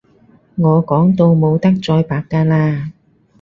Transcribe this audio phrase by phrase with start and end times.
[0.55, 2.91] 我講到冇得再白㗎喇